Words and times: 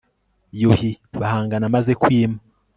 yuhi 0.59 0.91
bahangana 1.19 1.65
amaze 1.69 1.91
kwima 2.01 2.39